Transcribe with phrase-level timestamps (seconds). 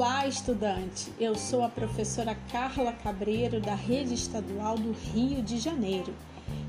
[0.00, 1.12] Olá, estudante!
[1.18, 6.14] Eu sou a professora Carla Cabreiro, da Rede Estadual do Rio de Janeiro,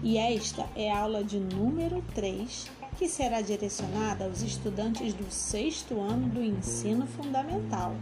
[0.02, 6.02] e esta é a aula de número 3, que será direcionada aos estudantes do sexto
[6.02, 7.96] ano do ensino fundamental.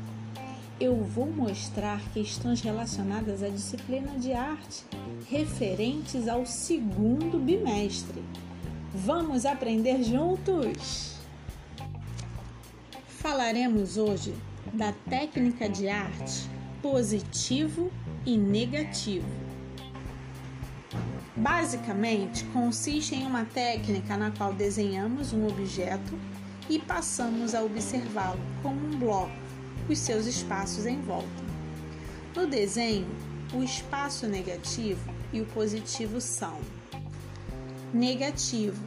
[0.80, 4.86] Eu vou mostrar questões relacionadas à disciplina de arte,
[5.30, 8.24] referentes ao segundo bimestre.
[8.94, 11.18] Vamos aprender juntos!
[13.10, 14.34] Falaremos hoje
[14.74, 16.50] da técnica de arte
[16.82, 17.92] positivo
[18.26, 19.28] e negativo.
[21.36, 26.18] Basicamente, consiste em uma técnica na qual desenhamos um objeto
[26.70, 29.32] e passamos a observá-lo como um bloco,
[29.90, 31.28] os seus espaços em volta.
[32.36, 33.08] No desenho,
[33.54, 36.60] o espaço negativo e o positivo são:
[37.94, 38.84] negativo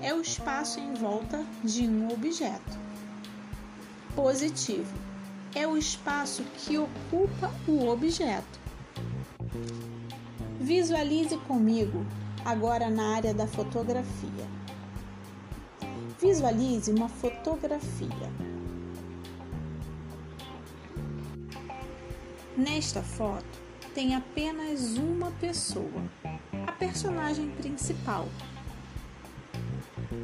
[0.00, 2.78] é o espaço em volta de um objeto,
[4.14, 5.07] positivo
[5.54, 8.58] é o espaço que ocupa o objeto.
[10.60, 12.04] Visualize comigo
[12.44, 14.46] agora na área da fotografia.
[16.20, 18.30] Visualize uma fotografia.
[22.56, 26.02] Nesta foto tem apenas uma pessoa,
[26.66, 28.28] a personagem principal.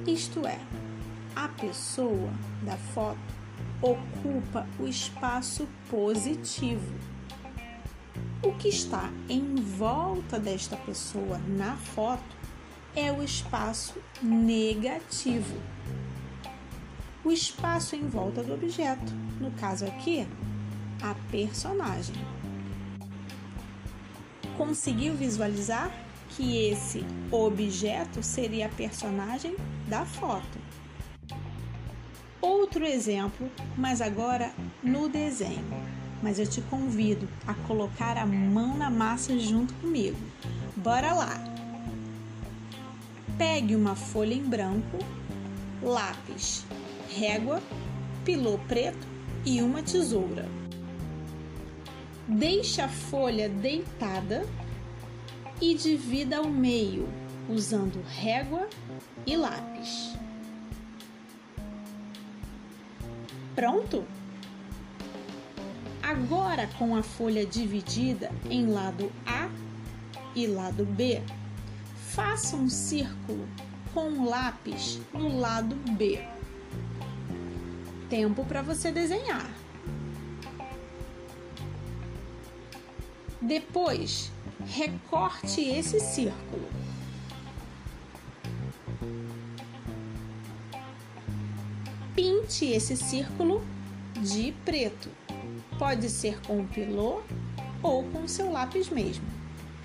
[0.06, 0.59] Isto é,
[1.36, 2.31] a pessoa
[2.62, 3.44] da foto
[3.85, 6.95] ocupa o espaço positivo.
[8.43, 12.35] O que está em volta desta pessoa na foto
[12.97, 15.61] é o espaço negativo.
[17.23, 20.27] O espaço em volta do objeto, no caso aqui,
[21.03, 22.17] a personagem.
[24.57, 25.93] Conseguiu visualizar
[26.31, 29.57] que esse objeto seria a personagem
[29.89, 30.59] da foto?
[32.45, 35.64] Outro exemplo, mas agora no desenho.
[36.23, 40.19] Mas eu te convido a colocar a mão na massa junto comigo.
[40.77, 41.43] Bora lá!
[43.38, 44.99] Pegue uma folha em branco,
[45.82, 46.66] lápis,
[47.09, 47.62] régua,
[48.27, 49.06] pilô preto
[49.47, 50.47] e uma tesoura.
[52.28, 54.47] Deixe a folha deitada
[55.62, 57.09] e divida ao meio
[57.49, 58.69] usando régua
[59.26, 60.13] e lápis.
[63.54, 64.04] Pronto?
[66.03, 69.48] Agora, com a folha dividida em lado A
[70.34, 71.22] e lado B,
[72.10, 73.48] faça um círculo
[73.93, 76.20] com um lápis no lado B.
[78.10, 79.48] Tempo para você desenhar.
[83.41, 84.32] Depois,
[84.66, 86.69] recorte esse círculo.
[92.14, 93.60] Pinte esse círculo
[94.22, 95.10] de preto.
[95.78, 97.22] Pode ser com o pilô
[97.82, 99.25] ou com o seu lápis mesmo.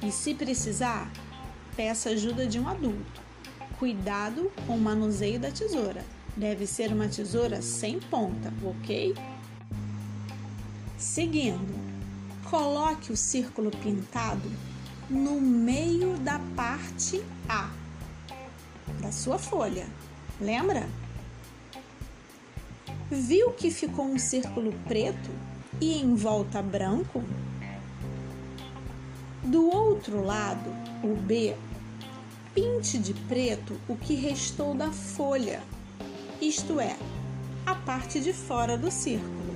[0.04, 1.12] E se precisar,
[1.76, 3.22] peça ajuda de um adulto.
[3.80, 6.06] Cuidado com o manuseio da tesoura.
[6.38, 9.16] Deve ser uma tesoura sem ponta, ok?
[10.98, 11.74] Seguindo,
[12.50, 14.52] coloque o círculo pintado
[15.10, 17.72] no meio da parte A
[19.02, 19.88] da sua folha.
[20.40, 20.88] Lembra?
[23.12, 25.32] Viu que ficou um círculo preto
[25.82, 27.24] e em volta branco?
[29.44, 30.70] Do outro lado,
[31.04, 31.56] o B,
[32.54, 35.64] pinte de preto o que restou da folha,
[36.40, 36.96] isto é,
[37.66, 39.56] a parte de fora do círculo.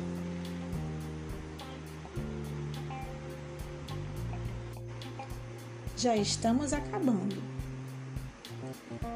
[5.96, 7.38] Já estamos acabando.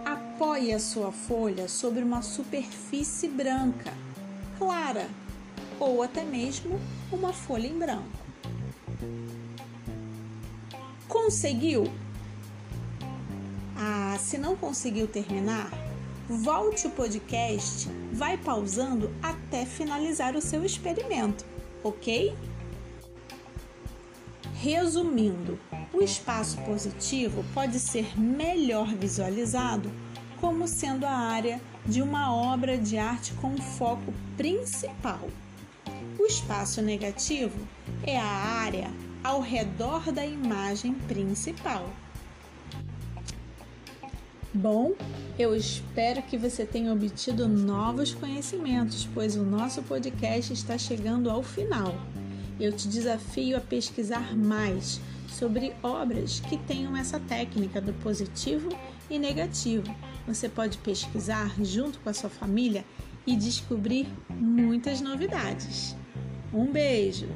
[0.06, 3.92] Apoie a sua folha sobre uma superfície branca
[4.58, 5.08] clara
[5.80, 6.80] ou até mesmo
[7.12, 8.18] uma folha em branco.
[11.08, 11.92] Conseguiu?
[13.76, 15.72] Ah, se não conseguiu terminar,
[16.28, 21.46] volte o podcast, vai pausando até finalizar o seu experimento,
[21.84, 22.36] ok?
[24.56, 25.60] Resumindo,
[25.94, 29.92] o espaço positivo pode ser melhor visualizado
[30.42, 35.30] como sendo a área de uma obra de arte com foco principal.
[36.20, 37.58] O espaço negativo
[38.04, 38.92] é a área
[39.24, 41.90] ao redor da imagem principal.
[44.54, 44.94] Bom,
[45.38, 51.44] eu espero que você tenha obtido novos conhecimentos, pois o nosso podcast está chegando ao
[51.44, 51.94] final.
[52.60, 58.70] Eu te desafio a pesquisar mais sobre obras que tenham essa técnica do positivo
[59.10, 59.94] e negativo.
[60.28, 62.84] Você pode pesquisar junto com a sua família
[63.26, 65.96] e descobrir muitas novidades.
[66.54, 67.28] Um beijo!